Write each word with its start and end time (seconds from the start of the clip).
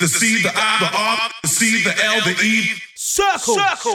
the 0.00 0.08
C, 0.08 0.42
the 0.42 0.50
I, 0.54 0.78
the 0.80 0.98
R, 0.98 1.30
the 1.42 1.48
C, 1.48 1.84
the 1.84 2.04
L, 2.04 2.20
the 2.24 2.42
E. 2.42 2.72
Circle. 2.94 3.54
Circle. 3.54 3.94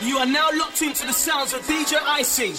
You 0.00 0.18
are 0.18 0.26
now 0.26 0.48
locked 0.54 0.82
into 0.82 1.06
the 1.06 1.12
sounds 1.12 1.54
of 1.54 1.60
DJ 1.62 1.96
Icy. 2.02 2.54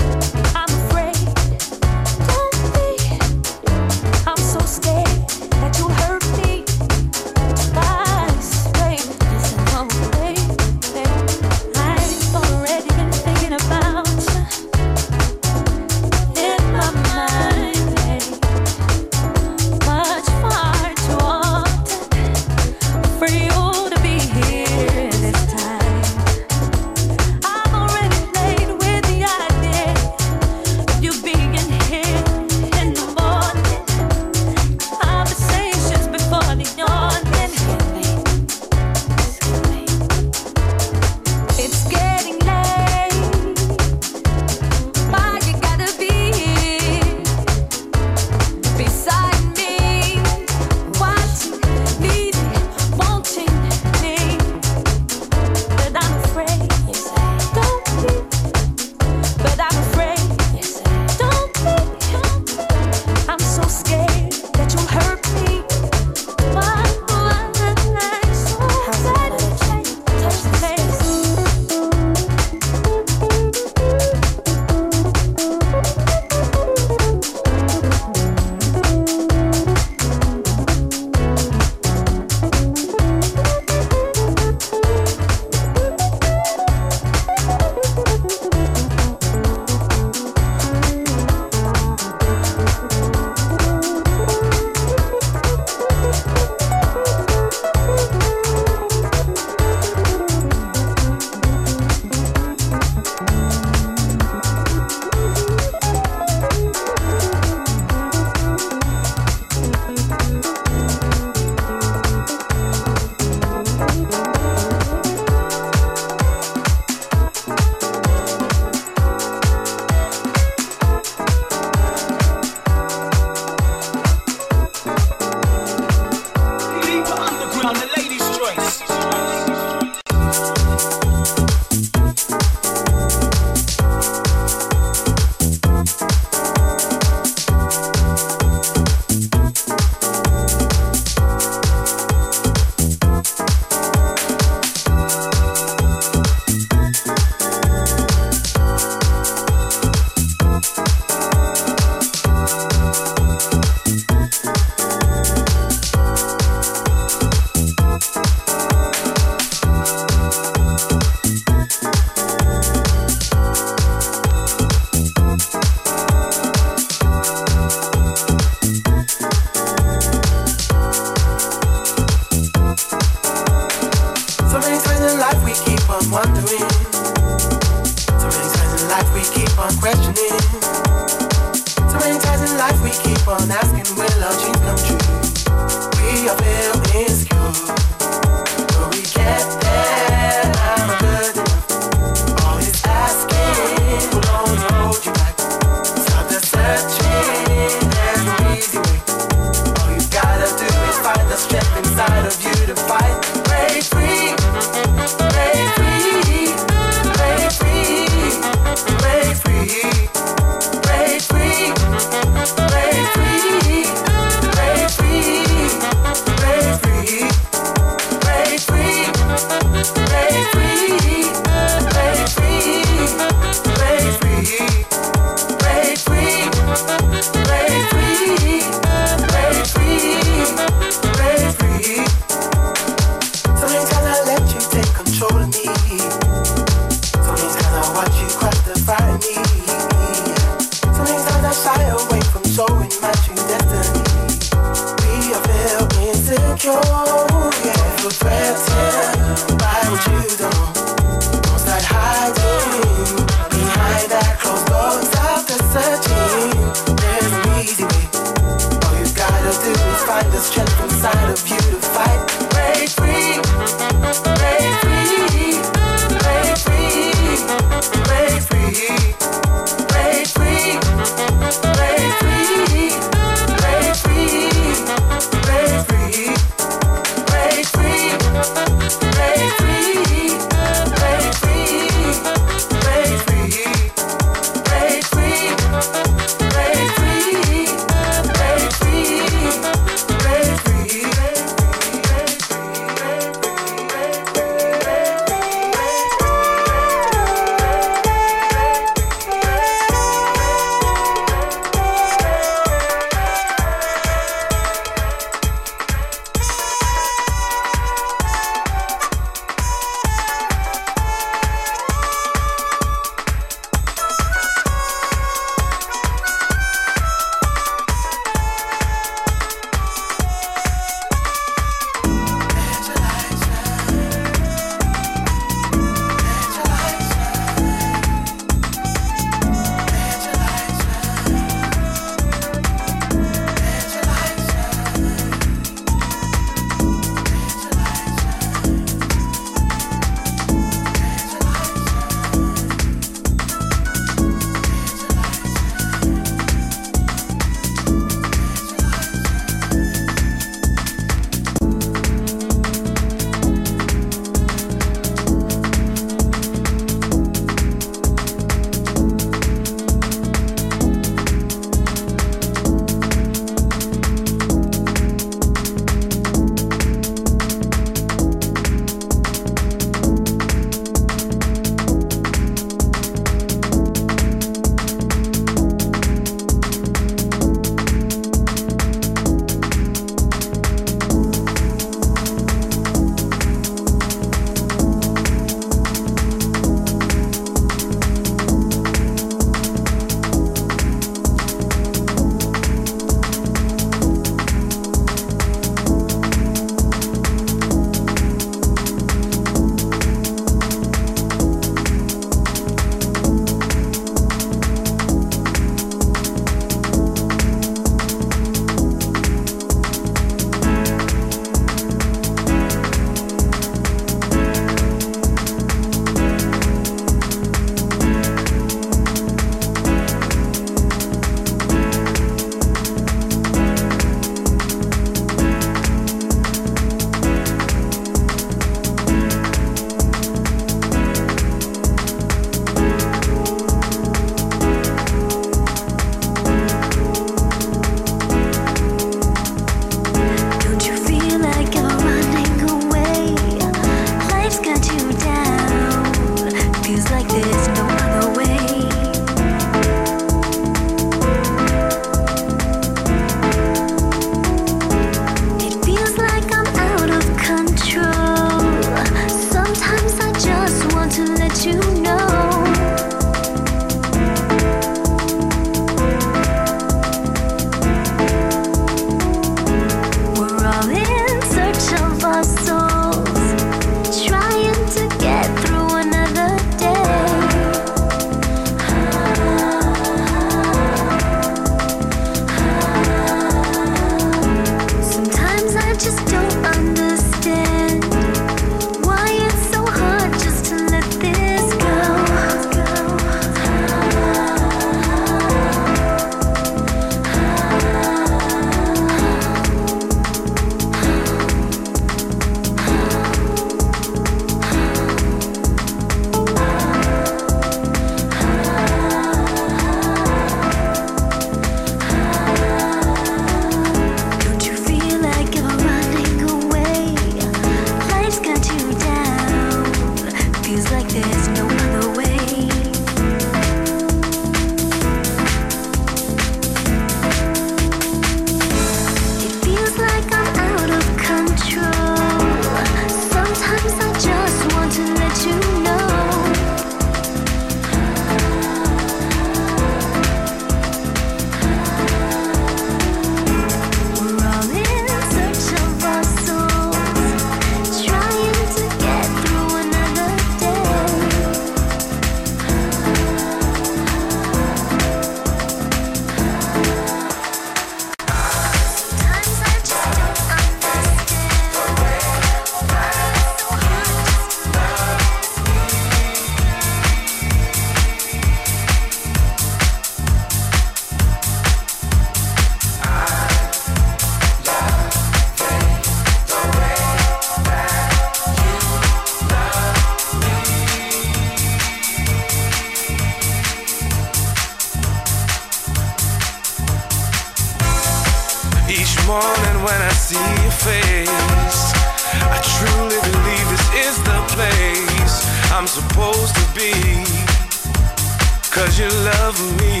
Cause 598.72 598.98
you 598.98 599.06
love 599.06 599.60
me. 599.82 600.00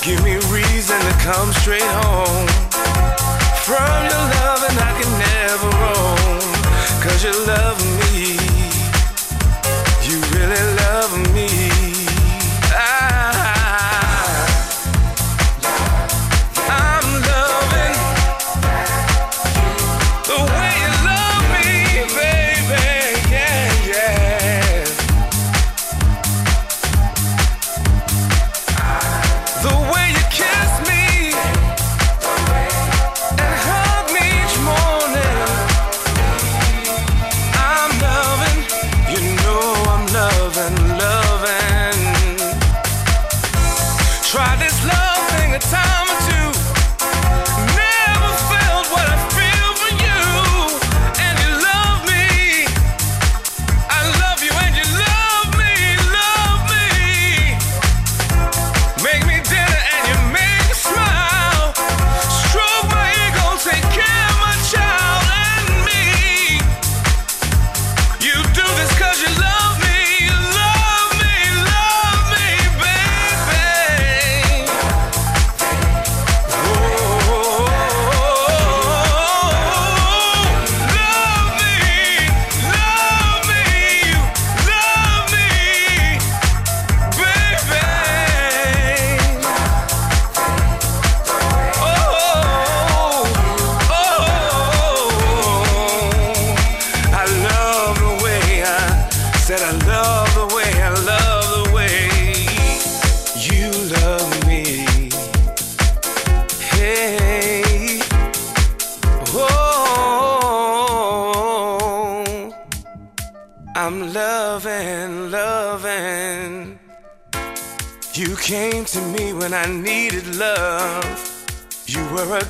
Give 0.00 0.22
me 0.22 0.36
reason 0.54 1.00
to 1.00 1.12
come 1.18 1.52
straight 1.52 1.82
home. 1.82 2.46
From 3.66 4.04
your 4.04 4.24
love 4.38 4.62
and 4.70 4.78
I 4.78 4.92
can 5.02 5.10
never 5.18 5.68
roam. 5.82 7.02
Cause 7.02 7.24
you 7.24 7.32
love 7.44 7.96
me. 7.96 8.01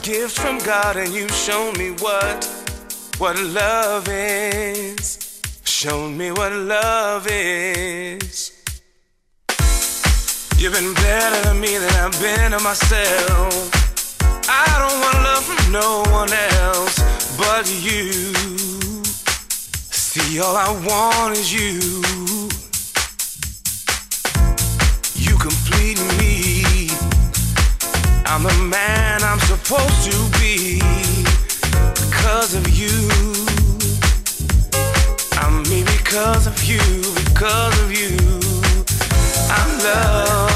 God 0.05 0.97
and 0.97 1.13
you've 1.15 1.31
shown 1.31 1.79
me 1.79 1.91
what 2.01 2.45
what 3.19 3.39
love 3.39 4.09
is. 4.09 5.41
Shown 5.65 6.17
me 6.19 6.33
what 6.33 6.53
love 6.53 7.29
is. 7.31 8.53
You've 10.59 10.73
been 10.73 10.93
better 10.95 11.49
to 11.49 11.55
me 11.55 11.79
than 11.79 11.93
I've 11.95 12.21
been 12.21 12.51
to 12.51 12.59
myself. 12.61 13.71
I 14.49 14.67
don't 14.83 15.01
want 15.01 15.19
love 15.23 15.45
from 15.45 15.73
no 15.73 16.03
one 16.11 16.33
else 16.33 16.99
but 17.39 17.69
you. 17.71 18.13
See, 19.91 20.41
all 20.41 20.57
I 20.57 20.71
want 20.85 21.39
is 21.39 21.53
you. 21.53 21.79
You 25.15 25.39
complete 25.39 26.01
me. 26.19 26.89
I'm 28.27 28.43
the 28.43 28.69
man 28.69 29.02
supposed 29.65 30.11
to 30.11 30.41
be 30.41 30.79
because 31.95 32.55
of 32.55 32.69
you. 32.69 32.91
I'm 35.39 35.63
me 35.65 35.83
because 35.85 36.47
of 36.47 36.65
you, 36.65 36.81
because 37.25 37.81
of 37.83 37.93
you. 37.93 38.17
I'm 39.51 39.79
loving. 39.85 40.52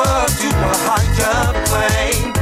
Up 0.00 0.30
to 0.40 0.48
a 0.48 0.74
higher 0.86 1.52
plane. 1.68 2.32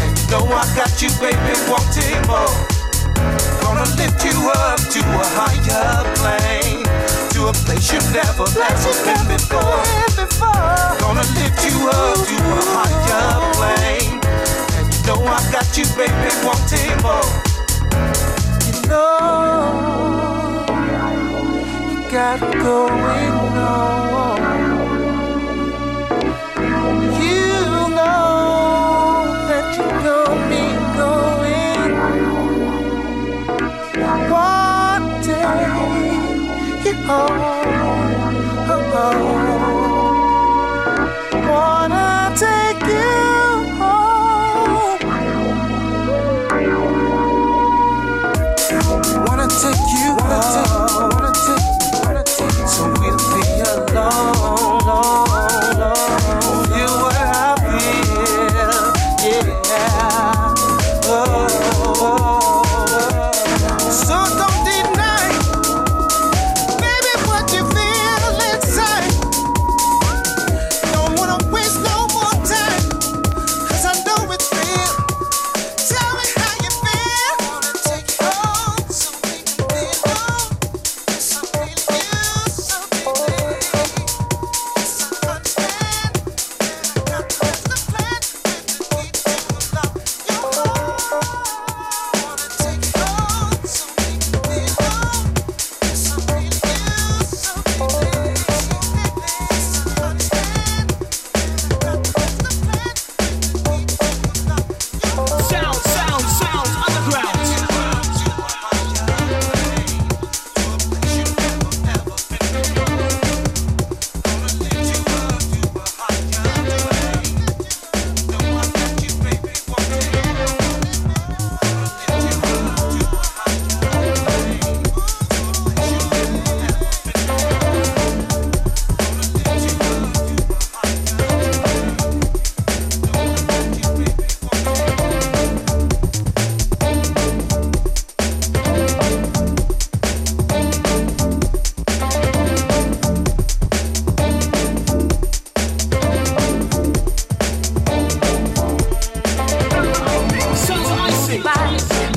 And 0.00 0.10
you 0.18 0.26
know 0.30 0.44
I 0.50 0.64
got 0.74 0.92
you, 1.02 1.10
baby, 1.20 1.54
wanting 1.70 2.22
more. 2.26 2.50
Gonna 3.62 3.86
lift 3.96 4.24
you 4.24 4.50
up 4.50 4.80
to 4.80 5.00
a 5.00 5.24
higher 5.36 6.02
plane. 6.18 6.84
To 7.34 7.48
a 7.48 7.52
place 7.64 7.92
you 7.92 8.00
never, 8.12 8.46
been 8.54 9.22
before. 9.28 9.82
Gonna 11.00 11.26
lift 11.38 11.58
you 11.66 11.88
up 11.88 12.18
to 12.26 12.36
a 12.36 12.62
higher 12.74 13.38
plane. 13.56 14.20
And 14.76 14.86
you 14.92 15.00
know 15.06 15.20
I 15.26 15.38
got 15.52 15.68
you, 15.76 15.84
baby, 15.96 16.30
wanting 16.42 16.98
more. 17.02 17.30
You 18.66 18.80
know, 18.88 20.66
you 21.90 22.10
got 22.10 22.40
going 22.40 23.32
on. 23.56 23.97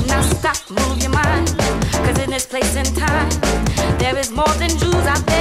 Now 0.06 0.22
stop, 0.22 0.58
move 0.70 1.02
your 1.02 1.10
mind. 1.10 1.48
Cause 2.04 2.18
in 2.18 2.30
this 2.30 2.46
place 2.46 2.76
and 2.76 2.88
time, 2.96 3.30
there 3.98 4.16
is 4.18 4.30
more 4.30 4.54
than 4.58 4.70
Jews 4.70 5.06
out 5.06 5.24
there. 5.26 5.31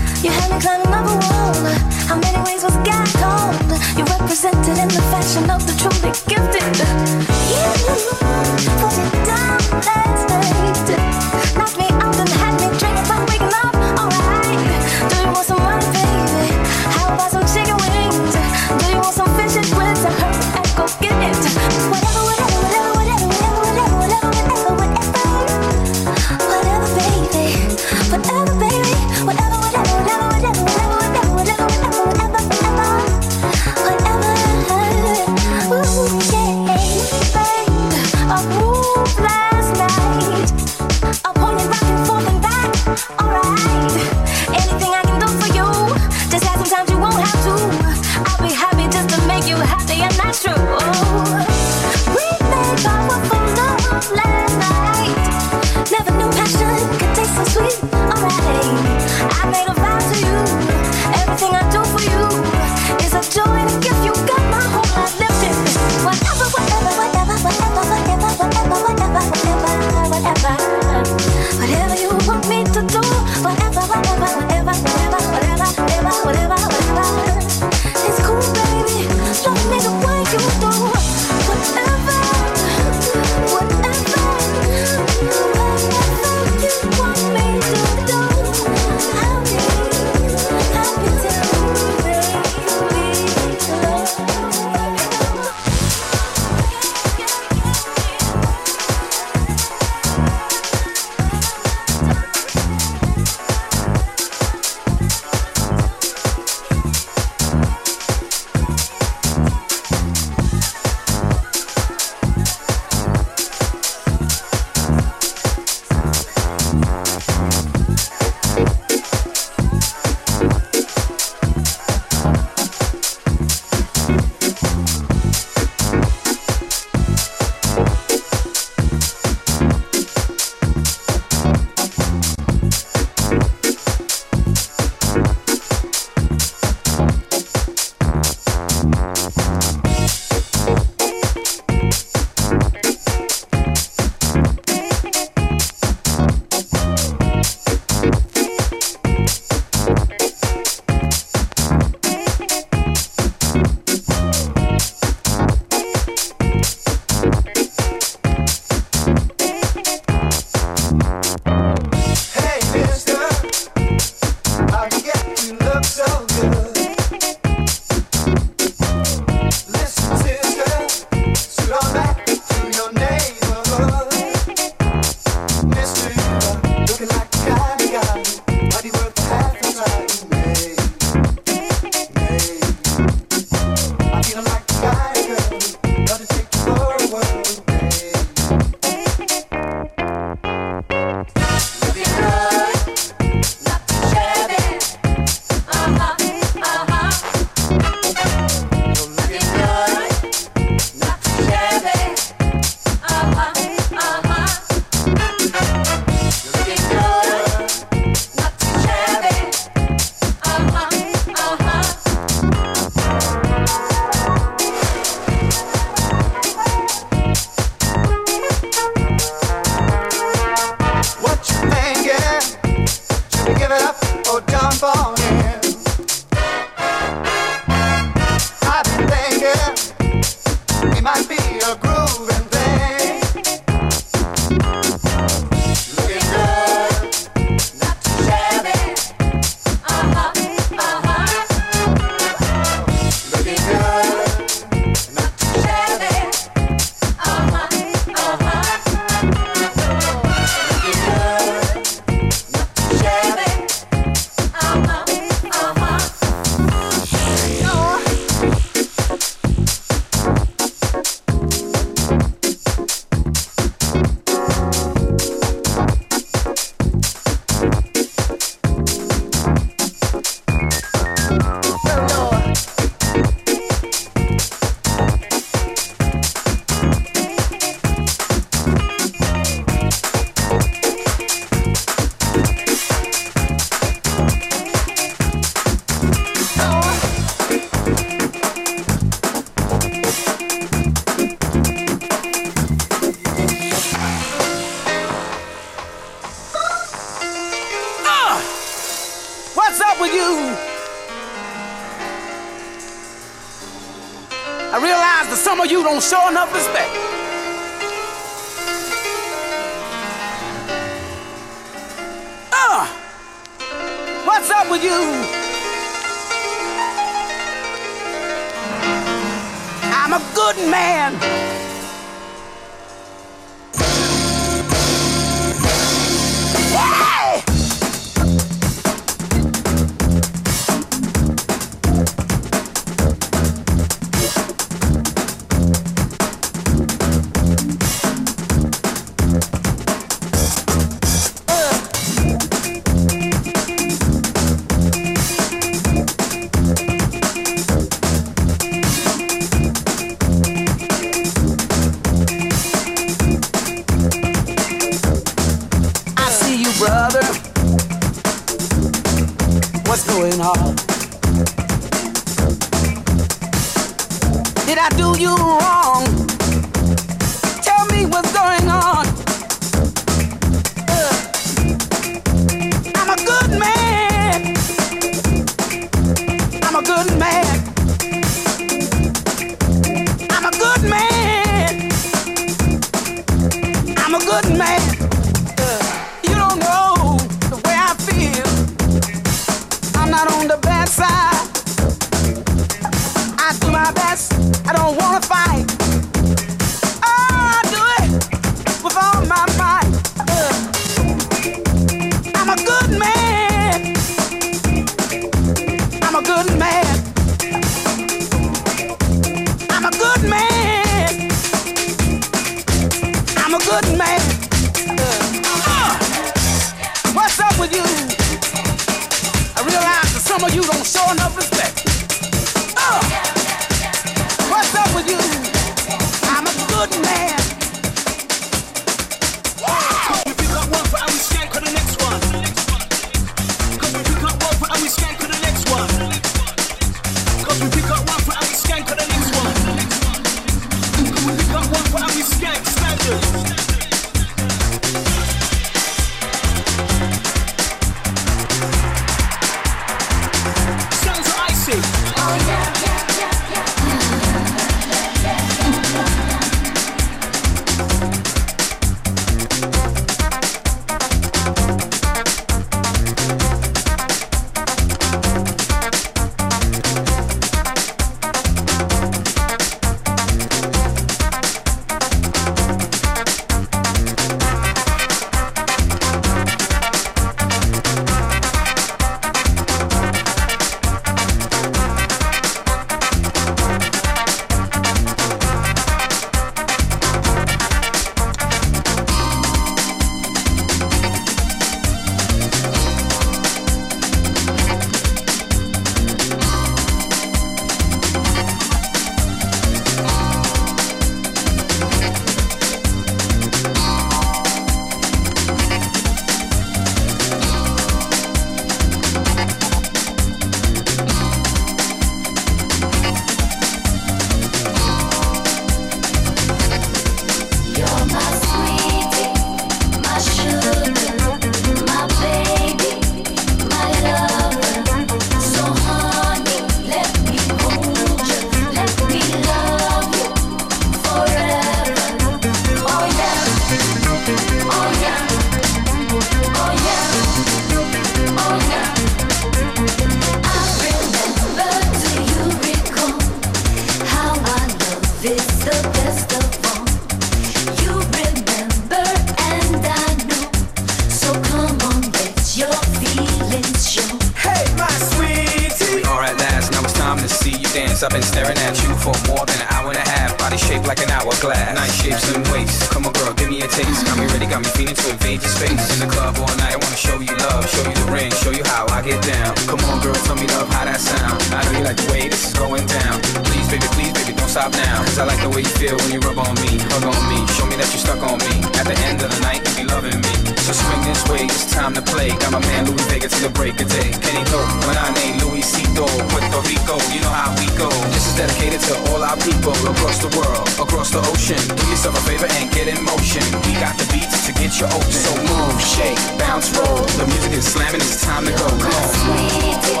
I've 558.02 558.12
been 558.12 558.20
staring 558.22 558.58
at 558.58 558.76
you 558.84 558.92
for 559.00 559.16
more 559.24 559.46
than 559.48 559.56
an 559.56 559.68
hour 559.72 559.88
and 559.88 559.96
a 559.96 560.04
half. 560.04 560.36
Body 560.36 560.58
shaped 560.58 560.86
like 560.86 561.00
an 561.00 561.08
hourglass. 561.08 561.72
Night 561.72 561.88
shapes 561.96 562.28
and 562.28 562.44
waist. 562.52 562.90
Come 562.90 563.06
on, 563.06 563.12
girl, 563.14 563.32
give 563.32 563.48
me 563.48 563.62
a 563.62 563.68
taste. 563.68 564.04
Got 564.04 564.18
me 564.18 564.26
ready, 564.26 564.44
got 564.44 564.60
me 564.60 564.68
feeling 564.76 564.94
to 564.94 565.10
invade 565.10 565.40
your 565.40 565.48
space. 565.48 565.80
In 565.94 566.04
the 566.04 566.10
club 566.12 566.36
all 566.36 566.52
night, 566.60 566.76
I 566.76 566.78
wanna 566.82 566.96
show 566.96 567.16
you 567.20 567.32
love, 567.48 567.64
show 567.64 567.80
you 567.88 567.96
the 567.96 568.08
ring, 568.12 568.30
show 568.32 568.52
you 568.52 568.64
how 568.64 568.84
I 568.92 569.00
get 569.00 569.22
down. 569.24 569.56
Come 569.64 569.80
on, 569.88 570.02
girl, 570.04 570.14
tell 570.28 570.36
me 570.36 570.46
love, 570.48 570.68
how 570.68 570.84
that 570.84 571.00
sound. 571.00 571.40
I 571.56 571.64
know 571.72 571.88
like 571.88 571.96
the 571.96 572.12
way 572.12 572.28
this 572.28 572.52
is 572.52 572.52
going 572.52 572.84
down. 572.84 573.16
Please, 573.48 573.66
baby, 573.72 573.88
please, 573.96 574.12
baby, 574.12 574.36
stop 574.56 574.72
now, 574.72 575.04
cause 575.04 575.18
I 575.20 575.28
like 575.28 575.42
the 575.44 575.52
way 575.52 575.60
you 575.60 575.74
feel 575.76 576.00
when 576.00 576.16
you 576.16 576.20
rub 576.24 576.40
on 576.40 576.56
me, 576.64 576.80
hug 576.88 577.04
on 577.04 577.22
me, 577.28 577.44
show 577.52 577.68
me 577.68 577.76
that 577.76 577.92
you 577.92 578.00
stuck 578.00 578.24
on 578.24 578.40
me. 578.40 578.56
At 578.80 578.88
the 578.88 578.96
end 579.04 579.20
of 579.20 579.28
the 579.28 579.40
night, 579.44 579.60
you 579.60 579.72
be 579.76 579.84
loving 579.84 580.16
me. 580.16 580.32
So 580.64 580.72
swing 580.72 581.04
this 581.04 581.20
way, 581.28 581.44
it's 581.44 581.68
time 581.68 581.92
to 581.92 582.00
play. 582.00 582.32
Got 582.40 582.56
my 582.56 582.62
man 582.64 582.88
Louie 582.88 583.04
Vega 583.12 583.28
till 583.28 583.44
the 583.44 583.52
break 583.52 583.76
of 583.84 583.88
day. 583.92 584.16
Kenito, 584.16 584.60
when 584.88 584.96
I 584.96 585.12
name 585.12 585.36
Luisito, 585.44 586.08
Puerto 586.32 586.60
Rico, 586.72 586.96
you 587.12 587.20
know 587.20 587.36
how 587.36 587.52
we 587.60 587.68
go. 587.76 587.92
This 588.16 588.32
is 588.32 588.34
dedicated 588.40 588.80
to 588.88 588.96
all 589.12 589.20
our 589.20 589.36
people 589.44 589.76
across 589.92 590.24
the 590.24 590.32
world, 590.32 590.64
across 590.80 591.12
the 591.12 591.20
ocean. 591.20 591.60
Do 591.76 591.84
yourself 591.92 592.16
a 592.16 592.22
favor 592.24 592.48
and 592.48 592.72
get 592.72 592.88
in 592.88 592.96
motion. 593.04 593.44
We 593.68 593.76
got 593.76 594.00
the 594.00 594.08
beats 594.08 594.48
to 594.48 594.56
get 594.56 594.72
you 594.80 594.88
open. 594.88 595.12
So 595.12 595.36
move, 595.36 595.76
shake, 595.84 596.16
bounce, 596.40 596.72
roll. 596.72 597.04
The 597.20 597.28
music 597.28 597.60
is 597.60 597.68
slamming, 597.68 598.00
it's 598.00 598.24
time 598.24 598.48
to 598.48 598.56
go. 598.56 598.64
Come 598.72 598.88
on. 598.88 599.04
My 599.04 599.04
sweetie, 599.20 600.00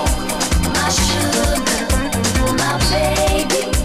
my 0.72 0.88
sugar, 1.04 1.60
my 2.56 2.72
baby. 2.88 3.75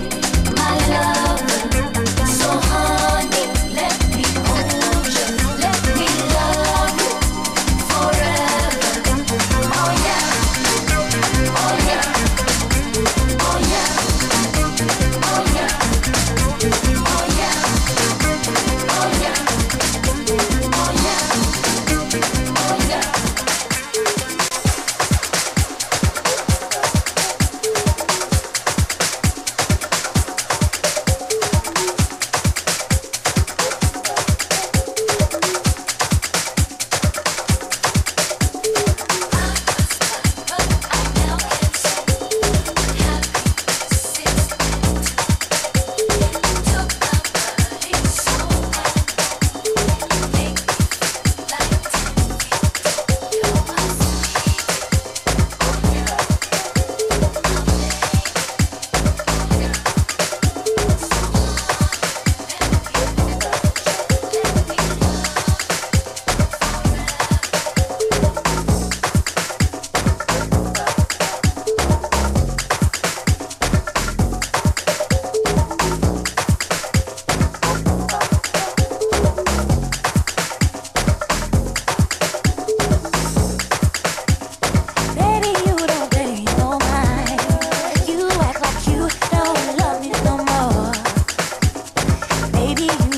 baby. 92.75 93.10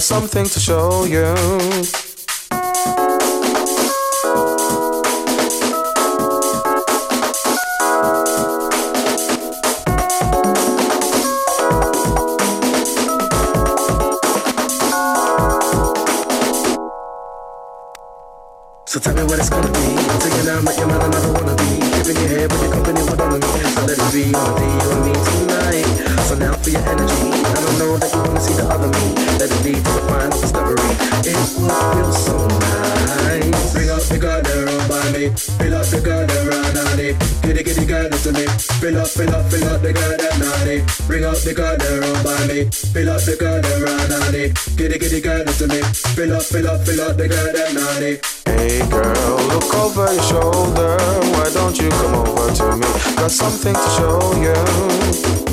Something 0.00 0.44
to 0.44 0.60
show 0.60 1.04
you. 1.04 1.34
So 18.84 19.00
tell 19.00 19.14
me 19.14 19.22
what 19.24 19.38
it's 19.38 19.50
gonna 19.50 19.68
be. 19.68 19.96
Taking 20.20 20.44
down 20.46 20.64
my 20.64 20.72
your 20.74 20.86
mind, 20.86 21.02
I 21.02 21.08
never 21.08 21.32
wanna 21.32 21.54
be. 21.56 21.78
Giving 21.96 22.16
your 22.16 22.28
head 22.28 22.52
with 22.52 22.62
your 22.62 22.72
company, 22.72 23.00
what 23.02 23.20
on 23.20 23.32
me. 23.34 23.46
So 23.46 23.84
let 23.86 23.98
it 23.98 24.12
be 24.12 24.34
on 24.34 24.54
me, 24.54 24.68
on 24.86 25.04
me 25.04 25.12
tonight. 25.12 25.95
Now 26.38 26.52
for 26.52 26.70
your 26.70 26.84
energy. 26.84 27.32
I 27.32 27.54
don't 27.64 27.78
know 27.78 27.96
that 27.96 28.12
you 28.12 28.20
wanna 28.20 28.40
see 28.40 28.54
the 28.54 28.68
other 28.68 28.88
me. 28.92 29.04
Let 29.40 29.48
it 29.48 29.60
lead 29.64 29.80
to 29.80 29.92
the 29.96 30.02
final 30.04 30.30
discovery. 30.36 30.92
It 31.24 31.36
would 31.56 31.72
feel 31.72 32.12
so 32.12 32.36
nice. 32.60 33.72
Bring 33.72 33.88
up 33.88 34.04
the 34.04 34.18
girl 34.20 34.44
by 34.84 35.04
me. 35.16 35.32
Fill 35.56 35.74
up 35.74 35.86
the 35.88 36.00
girl 36.04 36.26
right 36.28 36.76
on 36.76 37.00
it. 37.00 37.16
Kitty 37.40 37.64
kitty 37.64 37.86
girl 37.86 38.10
to 38.10 38.32
me. 38.32 38.44
Fill 38.80 38.98
up, 39.00 39.08
fill 39.08 39.32
up, 39.32 39.48
fill 39.50 39.68
up 39.68 39.80
the 39.80 39.92
girl 39.92 40.16
that 40.16 40.36
naughty. 40.36 40.84
Bring 41.06 41.24
up 41.24 41.38
the 41.40 41.54
girl 41.54 41.76
by 42.20 42.36
me. 42.52 42.68
Fill 42.68 43.08
up 43.08 43.22
the 43.24 43.36
girl 43.40 43.60
right 43.80 44.12
on 44.12 44.34
it. 44.34 44.52
Kitty 44.76 44.98
kitty 44.98 45.20
girl 45.20 45.44
to 45.44 45.66
me. 45.68 45.80
Fill 46.12 46.36
up, 46.36 46.42
fill 46.42 46.68
up, 46.68 46.84
fill 46.84 47.00
up 47.00 47.16
the 47.16 47.28
girl 47.28 47.48
that 47.48 47.72
naughty. 47.72 48.20
Hey 48.44 48.84
girl, 48.92 49.40
look 49.48 49.72
over 49.72 50.12
your 50.12 50.22
shoulder. 50.28 51.00
Why 51.32 51.48
don't 51.56 51.78
you 51.80 51.88
come 51.88 52.14
over 52.28 52.52
to 52.60 52.76
me? 52.76 52.88
Got 53.16 53.30
something 53.30 53.74
to 53.74 53.88
show 53.96 54.20
you. 54.36 55.45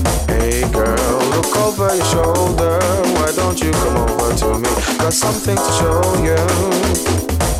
Girl, 0.71 1.19
look 1.35 1.57
over 1.57 1.95
your 1.95 2.05
shoulder. 2.05 2.79
Why 3.15 3.31
don't 3.35 3.59
you 3.61 3.71
come 3.71 3.97
over 3.97 4.33
to 4.35 4.59
me? 4.59 4.69
Got 4.97 5.13
something 5.13 5.57
to 5.57 5.71
show 5.79 6.01
you. 6.23 7.52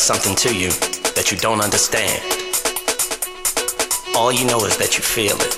does 0.00 0.06
something 0.06 0.36
to 0.36 0.54
you 0.54 0.70
that 1.12 1.30
you 1.30 1.36
don't 1.36 1.60
understand. 1.60 2.22
All 4.16 4.32
you 4.32 4.46
know 4.46 4.64
is 4.64 4.76
that 4.78 4.96
you 4.96 5.02
feel 5.04 5.36
it. 5.36 5.54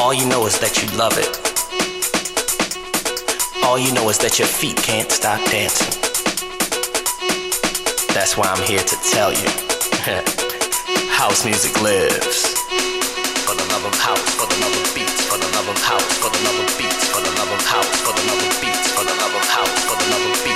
All 0.00 0.14
you 0.14 0.24
know 0.24 0.46
is 0.46 0.58
that 0.60 0.80
you 0.80 0.88
love 0.96 1.12
it. 1.18 1.28
All 3.64 3.78
you 3.78 3.92
know 3.92 4.08
is 4.08 4.18
that 4.18 4.38
your 4.38 4.48
feet 4.48 4.76
can't 4.76 5.10
stop 5.12 5.40
dancing. 5.50 5.92
That's 8.14 8.36
why 8.36 8.46
I'm 8.48 8.64
here 8.64 8.84
to 8.92 8.96
tell 9.12 9.32
you. 9.32 9.48
house 11.12 11.44
music 11.44 11.76
lives. 11.82 12.56
For 13.44 13.56
the 13.60 13.66
love 13.76 13.84
of 13.84 13.96
house, 14.00 14.28
for 14.40 14.46
the 14.48 14.56
love 14.64 14.72
of 14.72 14.88
beats, 14.94 15.20
for 15.28 15.36
the 15.36 15.50
love 15.52 15.68
of 15.68 15.80
house, 15.84 16.08
for 16.16 16.30
the 16.32 16.40
love 16.48 16.64
of 16.64 16.72
beats, 16.80 17.04
for 17.12 17.20
the 17.20 17.32
love 17.36 17.52
of 17.52 17.62
house, 17.66 17.92
for 18.00 18.12
the 18.16 18.24
love 18.24 18.40
of 18.40 18.56
beats, 18.62 18.88
for 18.96 19.04
the 19.04 19.16
love 19.20 19.34
of 19.36 19.44
house, 19.52 19.76
for 19.84 19.96
the 20.00 20.08
love 20.16 20.32
of 20.32 20.44
beats. 20.44 20.55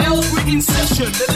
Elf 0.00 0.48
in 0.48 0.60
session. 0.60 1.35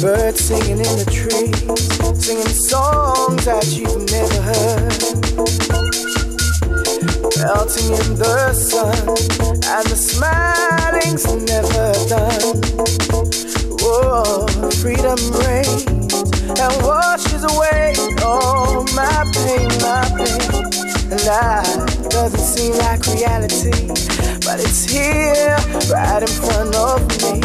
Birds 0.00 0.38
singing 0.44 0.78
in 0.78 0.94
the 0.94 1.04
trees, 1.10 1.58
singing 2.24 2.46
songs 2.46 3.44
that 3.44 3.66
you've 3.74 4.06
never 4.06 4.40
heard. 4.46 4.94
Melting 7.34 7.90
in 7.98 8.14
the 8.14 8.52
sun, 8.54 8.94
and 9.66 9.86
the 9.90 9.98
smiling's 9.98 11.26
never 11.50 11.90
done. 12.06 12.62
Whoa, 13.82 14.46
freedom 14.78 15.18
reigns 15.42 16.14
and 16.46 16.72
washes 16.86 17.42
away 17.42 17.94
all 18.22 18.84
my 18.94 19.26
pain, 19.34 19.66
my 19.82 20.06
pain. 20.14 20.46
And 21.10 21.20
that 21.26 22.06
doesn't 22.08 22.38
seem 22.38 22.74
like 22.78 23.04
reality, 23.06 23.88
but 24.46 24.60
it's 24.60 24.84
here, 24.84 25.58
right 25.90 26.22
in 26.22 26.28
front 26.28 26.76
of 26.76 27.02
me. 27.18 27.42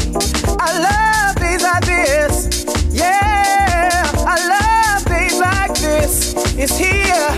I 0.60 0.80
love 0.80 1.33
like 1.74 1.86
this. 1.86 2.66
Yeah, 2.92 4.04
I 4.28 4.36
love 4.54 5.04
things 5.04 5.40
like 5.40 5.74
this. 5.80 6.34
It's 6.56 6.78
here. 6.78 7.32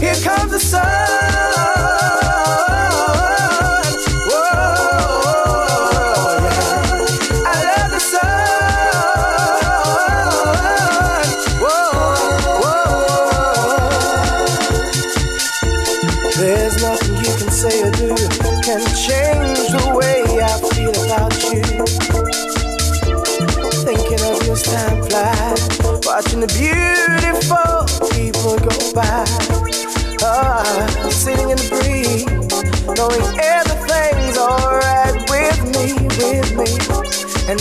Here 0.00 0.22
comes 0.22 0.52
the 0.52 0.60
sun. 0.60 1.69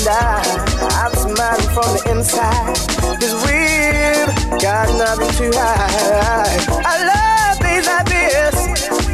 I'm 0.09 1.13
smiling 1.13 1.69
from 1.75 1.87
the 1.95 2.01
inside. 2.11 2.75
Cause 3.19 3.35
we've 3.45 4.61
got 4.61 4.87
nothing 4.97 5.29
to 5.37 5.57
hide. 5.57 6.59
I 6.83 6.95
love 7.11 7.57
things 7.59 7.85
like 7.85 8.05
this. 8.07 8.55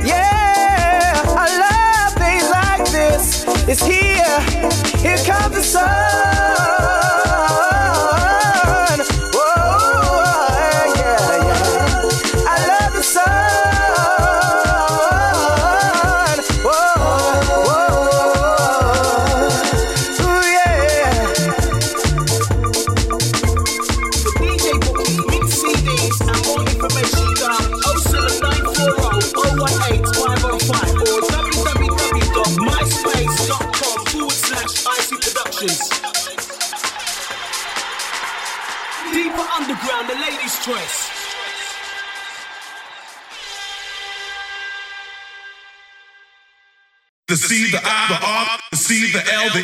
Yeah, 0.08 1.22
I 1.26 1.48
love 1.66 2.14
things 2.24 2.50
like 2.50 2.92
this. 2.92 3.68
It's 3.68 3.86
here. 3.86 4.05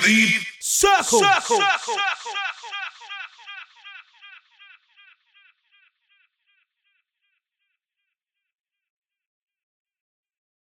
the 0.02 0.28
circle. 0.60 1.19
circle. 1.19 1.57
circle. 1.57 1.95
circle. 1.95 2.61